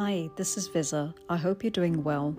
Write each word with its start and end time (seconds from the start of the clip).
Hi, 0.00 0.30
this 0.36 0.56
is 0.56 0.68
Viza. 0.68 1.12
I 1.28 1.36
hope 1.36 1.64
you're 1.64 1.72
doing 1.72 2.04
well. 2.04 2.36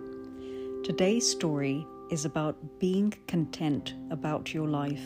Today's 0.86 1.29
story 1.29 1.85
is 2.10 2.24
about 2.24 2.55
being 2.79 3.13
content 3.28 3.96
about 4.12 4.54
your 4.54 4.65
life. 4.65 5.04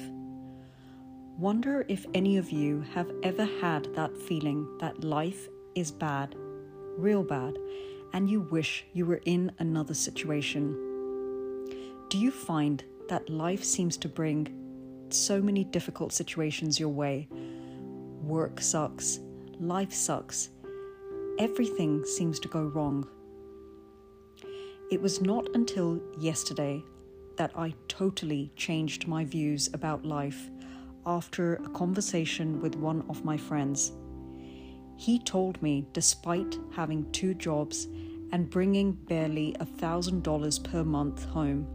Wonder 1.39 1.83
if 1.87 2.05
any 2.13 2.37
of 2.37 2.51
you 2.51 2.85
have 2.93 3.11
ever 3.23 3.45
had 3.59 3.91
that 3.95 4.15
feeling 4.15 4.67
that 4.79 5.03
life 5.03 5.47
is 5.73 5.89
bad, 5.89 6.35
real 6.95 7.23
bad, 7.23 7.57
and 8.13 8.29
you 8.29 8.41
wish 8.41 8.85
you 8.93 9.07
were 9.07 9.21
in 9.25 9.51
another 9.57 9.95
situation. 9.95 10.75
Do 12.09 12.19
you 12.19 12.29
find 12.29 12.83
that 13.09 13.31
life 13.31 13.63
seems 13.63 13.97
to 13.97 14.07
bring 14.07 14.47
so 15.09 15.41
many 15.41 15.63
difficult 15.63 16.13
situations 16.13 16.79
your 16.79 16.89
way? 16.89 17.27
Work 18.21 18.61
sucks, 18.61 19.21
life 19.59 19.91
sucks 19.91 20.51
everything 21.43 22.05
seems 22.05 22.39
to 22.39 22.47
go 22.47 22.63
wrong. 22.63 23.05
It 24.89 25.01
was 25.01 25.19
not 25.19 25.45
until 25.55 25.99
yesterday 26.17 26.81
that 27.35 27.51
I 27.53 27.73
totally 27.89 28.49
changed 28.55 29.09
my 29.09 29.25
views 29.25 29.69
about 29.73 30.05
life 30.05 30.49
after 31.05 31.55
a 31.55 31.69
conversation 31.71 32.61
with 32.61 32.75
one 32.75 33.03
of 33.09 33.25
my 33.25 33.35
friends. 33.35 33.91
He 34.95 35.19
told 35.19 35.61
me, 35.61 35.85
despite 35.91 36.57
having 36.71 37.11
two 37.11 37.33
jobs 37.33 37.89
and 38.31 38.49
bringing 38.49 38.93
barely 38.93 39.53
a 39.59 39.65
thousand 39.65 40.23
dollars 40.23 40.57
per 40.57 40.85
month 40.85 41.25
home, 41.25 41.67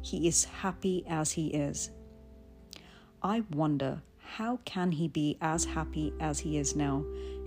he 0.00 0.28
is 0.28 0.44
happy 0.44 1.04
as 1.06 1.32
he 1.32 1.48
is. 1.48 1.90
I 3.22 3.42
wonder 3.50 4.00
how 4.16 4.60
can 4.64 4.92
he 4.92 5.08
be 5.08 5.36
as 5.42 5.66
happy 5.66 6.14
as 6.20 6.38
he 6.38 6.56
is 6.56 6.74
now 6.74 7.04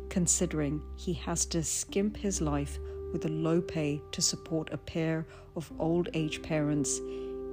considering 0.10 0.82
he 0.96 1.14
has 1.14 1.46
to 1.48 1.64
skimp 1.64 2.18
his 2.18 2.42
life 2.42 2.80
with 3.12 3.26
a 3.26 3.30
low 3.30 3.62
pay 3.62 4.02
to 4.12 4.22
support 4.22 4.74
a 4.74 4.78
pair 4.78 5.26
of 5.56 5.72
old 5.80 6.10
age 6.14 6.42
parents, 6.42 7.00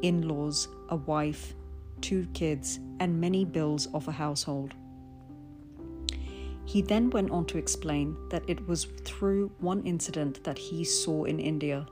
in 0.02 0.26
laws, 0.26 0.68
a 0.88 0.96
wife, 0.96 1.54
two 2.00 2.26
kids, 2.32 2.80
and 2.98 3.20
many 3.20 3.44
bills 3.44 3.86
of 3.92 4.08
a 4.08 4.12
household. 4.12 4.74
He 6.64 6.82
then 6.82 7.10
went 7.10 7.30
on 7.30 7.46
to 7.46 7.58
explain 7.58 8.16
that 8.30 8.44
it 8.48 8.66
was 8.66 8.84
through 9.04 9.50
one 9.58 9.82
incident 9.82 10.44
that 10.44 10.56
he 10.56 10.84
saw 10.84 11.24
in 11.24 11.40
India. 11.40 11.86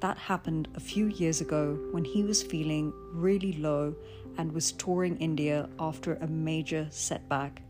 That 0.00 0.16
happened 0.16 0.68
a 0.74 0.80
few 0.80 1.06
years 1.06 1.40
ago 1.40 1.78
when 1.90 2.04
he 2.04 2.22
was 2.22 2.42
feeling 2.42 2.92
really 3.12 3.54
low 3.54 3.94
and 4.38 4.52
was 4.52 4.72
touring 4.72 5.16
India 5.16 5.68
after 5.78 6.14
a 6.14 6.26
major 6.26 6.86
setback. 6.90 7.62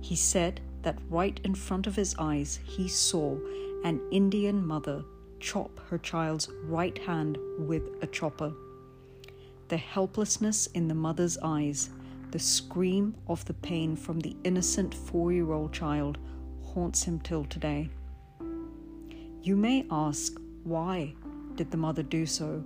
He 0.00 0.16
said 0.16 0.60
that 0.82 0.98
right 1.08 1.38
in 1.44 1.54
front 1.54 1.86
of 1.86 1.96
his 1.96 2.14
eyes 2.18 2.60
he 2.64 2.88
saw 2.88 3.36
an 3.84 4.00
Indian 4.10 4.64
mother 4.64 5.04
chop 5.40 5.80
her 5.90 5.98
child's 5.98 6.48
right 6.64 6.96
hand 6.98 7.36
with 7.58 7.82
a 8.02 8.06
chopper. 8.06 8.52
The 9.68 9.76
helplessness 9.76 10.66
in 10.68 10.88
the 10.88 10.94
mother's 10.94 11.38
eyes, 11.42 11.90
the 12.30 12.38
scream 12.38 13.14
of 13.28 13.44
the 13.44 13.54
pain 13.54 13.96
from 13.96 14.20
the 14.20 14.36
innocent 14.44 14.94
four 14.94 15.32
year 15.32 15.52
old 15.52 15.72
child 15.72 16.18
haunts 16.62 17.02
him 17.02 17.20
till 17.20 17.44
today. 17.44 17.90
You 19.42 19.56
may 19.56 19.84
ask, 19.90 20.38
why 20.62 21.14
did 21.56 21.70
the 21.70 21.76
mother 21.76 22.02
do 22.02 22.24
so? 22.26 22.62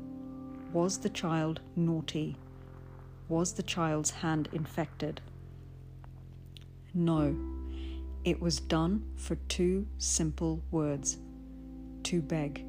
Was 0.72 0.98
the 0.98 1.08
child 1.08 1.60
naughty? 1.74 2.36
Was 3.28 3.54
the 3.54 3.62
child's 3.62 4.10
hand 4.10 4.48
infected? 4.52 5.20
No, 6.92 7.34
it 8.26 8.42
was 8.42 8.58
done 8.58 9.04
for 9.14 9.36
two 9.36 9.86
simple 9.98 10.60
words 10.72 11.18
to 12.02 12.20
beg. 12.20 12.64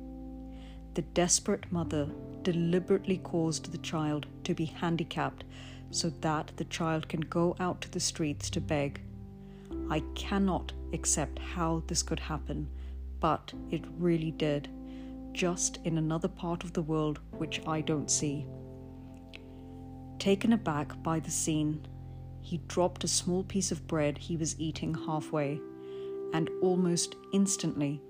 The 0.93 1.01
desperate 1.01 1.71
mother 1.71 2.07
deliberately 2.43 3.17
caused 3.17 3.71
the 3.71 3.79
child 3.79 4.27
to 4.43 4.53
be 4.53 4.65
handicapped 4.65 5.43
so 5.89 6.11
that 6.21 6.51
the 6.57 6.65
child 6.65 7.09
can 7.09 7.21
go 7.21 7.55
out 7.59 7.81
to 7.81 7.91
the 7.91 7.99
streets 7.99 8.51
to 8.51 8.61
beg. 8.61 9.01
I 9.89 10.01
cannot 10.13 10.73
accept 10.93 11.39
how 11.39 11.81
this 11.87 12.03
could 12.03 12.19
happen, 12.19 12.69
but 13.19 13.51
it 13.71 13.83
really 13.97 14.31
did, 14.31 14.69
just 15.33 15.79
in 15.85 15.97
another 15.97 16.27
part 16.27 16.63
of 16.63 16.73
the 16.73 16.83
world 16.83 17.19
which 17.31 17.65
I 17.65 17.81
don't 17.81 18.11
see. 18.11 18.45
Taken 20.19 20.53
aback 20.53 21.01
by 21.01 21.19
the 21.19 21.31
scene, 21.31 21.87
he 22.47 22.61
dropped 22.69 23.03
a 23.03 23.09
small 23.09 23.43
piece 23.43 23.73
of 23.73 23.85
bread 23.87 24.17
he 24.17 24.37
was 24.37 24.57
eating 24.57 24.93
halfway, 24.93 25.59
and 26.31 26.49
almost 26.61 27.17
instantly, 27.33 28.01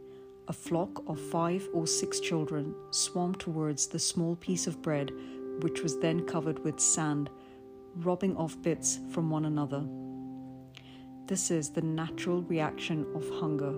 a 0.48 0.54
flock 0.54 1.02
of 1.08 1.20
five 1.20 1.68
or 1.74 1.88
six 1.88 2.20
children 2.20 2.76
swarmed 2.92 3.40
towards 3.40 3.88
the 3.88 3.98
small 3.98 4.36
piece 4.36 4.68
of 4.68 4.80
bread, 4.84 5.12
which 5.62 5.82
was 5.82 5.98
then 5.98 6.24
covered 6.28 6.60
with 6.60 6.80
sand, 6.80 7.32
robbing 7.96 8.38
off 8.38 8.62
bits 8.62 9.00
from 9.10 9.32
one 9.32 9.46
another. 9.46 9.84
This 11.26 11.50
is 11.50 11.72
the 11.72 11.82
natural 11.82 12.44
reaction 12.44 13.08
of 13.16 13.28
hunger. 13.40 13.74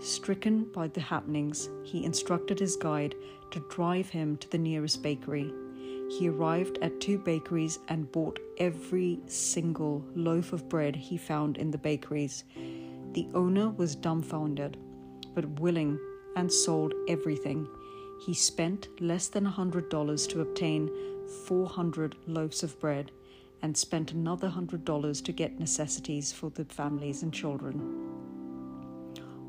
Stricken 0.00 0.72
by 0.72 0.88
the 0.88 1.02
happenings, 1.02 1.68
he 1.84 2.06
instructed 2.06 2.58
his 2.58 2.76
guide 2.76 3.14
to 3.50 3.60
drive 3.68 4.08
him 4.08 4.38
to 4.38 4.48
the 4.48 4.56
nearest 4.56 5.02
bakery 5.02 5.52
he 6.10 6.28
arrived 6.28 6.78
at 6.82 7.00
two 7.00 7.18
bakeries 7.18 7.78
and 7.88 8.10
bought 8.10 8.40
every 8.58 9.20
single 9.26 10.04
loaf 10.16 10.52
of 10.52 10.68
bread 10.68 10.96
he 10.96 11.16
found 11.16 11.56
in 11.56 11.70
the 11.70 11.78
bakeries. 11.78 12.44
The 13.12 13.28
owner 13.32 13.70
was 13.70 13.94
dumbfounded, 13.94 14.76
but 15.34 15.60
willing 15.60 16.00
and 16.34 16.52
sold 16.52 16.94
everything. 17.08 17.68
He 18.26 18.34
spent 18.34 18.88
less 19.00 19.28
than 19.28 19.46
a 19.46 19.52
$100 19.52 20.28
to 20.28 20.40
obtain 20.40 20.90
400 21.46 22.16
loaves 22.26 22.64
of 22.64 22.78
bread 22.80 23.12
and 23.62 23.76
spent 23.76 24.10
another 24.12 24.48
$100 24.48 25.24
to 25.24 25.32
get 25.32 25.60
necessities 25.60 26.32
for 26.32 26.50
the 26.50 26.64
families 26.64 27.22
and 27.22 27.32
children. 27.32 28.08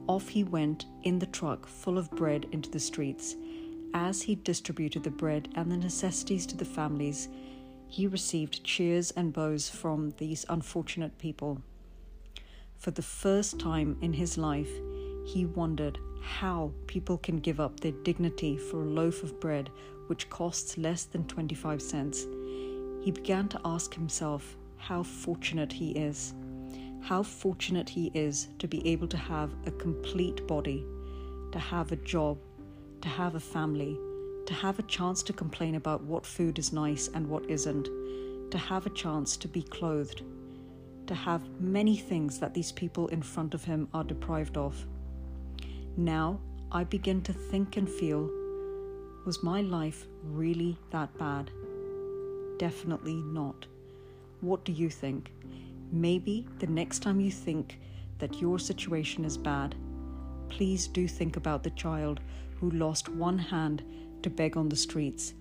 Off 0.07 0.27
he 0.27 0.43
went 0.43 0.85
in 1.03 1.17
the 1.17 1.25
truck 1.25 1.65
full 1.65 1.97
of 1.97 2.11
bread 2.11 2.45
into 2.51 2.69
the 2.69 2.79
streets 2.79 3.35
as 3.93 4.21
he 4.21 4.35
distributed 4.35 5.03
the 5.03 5.11
bread 5.11 5.49
and 5.55 5.71
the 5.71 5.77
necessities 5.77 6.45
to 6.47 6.57
the 6.57 6.65
families, 6.65 7.29
he 7.87 8.07
received 8.07 8.63
cheers 8.63 9.11
and 9.11 9.33
bows 9.33 9.69
from 9.69 10.13
these 10.17 10.45
unfortunate 10.49 11.17
people. 11.17 11.61
For 12.77 12.91
the 12.91 13.01
first 13.01 13.59
time 13.59 13.97
in 14.01 14.13
his 14.13 14.37
life, 14.37 14.71
he 15.25 15.45
wondered 15.45 15.99
how 16.21 16.71
people 16.87 17.17
can 17.17 17.39
give 17.39 17.59
up 17.59 17.79
their 17.79 17.91
dignity 17.91 18.57
for 18.57 18.81
a 18.81 18.89
loaf 18.89 19.23
of 19.23 19.39
bread 19.39 19.69
which 20.07 20.29
costs 20.29 20.77
less 20.77 21.03
than 21.03 21.27
25 21.27 21.81
cents. 21.81 22.25
He 23.03 23.11
began 23.11 23.47
to 23.49 23.61
ask 23.65 23.93
himself 23.93 24.57
how 24.77 25.03
fortunate 25.03 25.71
he 25.71 25.91
is. 25.91 26.33
How 27.01 27.23
fortunate 27.23 27.89
he 27.89 28.11
is 28.13 28.47
to 28.59 28.67
be 28.67 28.87
able 28.87 29.07
to 29.07 29.17
have 29.17 29.51
a 29.65 29.71
complete 29.71 30.45
body, 30.47 30.85
to 31.51 31.59
have 31.59 31.91
a 31.91 31.97
job, 31.97 32.37
to 33.01 33.09
have 33.09 33.35
a 33.35 33.39
family, 33.39 33.97
to 34.45 34.53
have 34.53 34.79
a 34.79 34.83
chance 34.83 35.23
to 35.23 35.33
complain 35.33 35.75
about 35.75 36.03
what 36.03 36.25
food 36.25 36.59
is 36.59 36.71
nice 36.71 37.09
and 37.13 37.27
what 37.27 37.49
isn't, 37.49 37.89
to 38.51 38.57
have 38.57 38.85
a 38.85 38.91
chance 38.91 39.37
to 39.37 39.47
be 39.47 39.63
clothed, 39.63 40.23
to 41.07 41.15
have 41.15 41.41
many 41.59 41.97
things 41.97 42.39
that 42.39 42.53
these 42.53 42.71
people 42.71 43.07
in 43.07 43.21
front 43.21 43.53
of 43.53 43.63
him 43.63 43.87
are 43.93 44.03
deprived 44.03 44.57
of. 44.57 44.85
Now 45.97 46.39
I 46.71 46.83
begin 46.83 47.21
to 47.23 47.33
think 47.33 47.77
and 47.77 47.89
feel 47.89 48.29
was 49.25 49.43
my 49.43 49.61
life 49.61 50.07
really 50.23 50.77
that 50.89 51.15
bad? 51.17 51.51
Definitely 52.57 53.15
not. 53.15 53.67
What 54.41 54.63
do 54.65 54.71
you 54.71 54.89
think? 54.89 55.31
Maybe 55.91 56.47
the 56.59 56.67
next 56.67 56.99
time 56.99 57.19
you 57.19 57.29
think 57.29 57.79
that 58.19 58.41
your 58.41 58.57
situation 58.57 59.25
is 59.25 59.37
bad, 59.37 59.75
please 60.51 60.87
do 60.87 61.07
think 61.07 61.37
about 61.37 61.63
the 61.63 61.69
child 61.71 62.19
who 62.59 62.69
lost 62.71 63.07
one 63.07 63.37
hand 63.37 63.81
to 64.21 64.29
beg 64.29 64.57
on 64.57 64.67
the 64.67 64.75
streets. 64.75 65.33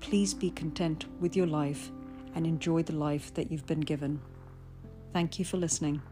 Please 0.00 0.34
be 0.34 0.50
content 0.50 1.06
with 1.20 1.36
your 1.36 1.46
life 1.46 1.90
and 2.34 2.44
enjoy 2.46 2.82
the 2.82 2.94
life 2.94 3.32
that 3.34 3.50
you've 3.50 3.66
been 3.66 3.80
given. 3.80 4.20
Thank 5.12 5.38
you 5.38 5.44
for 5.44 5.56
listening. 5.56 6.02